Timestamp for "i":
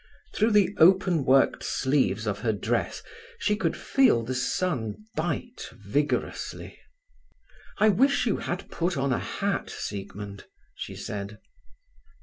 7.77-7.89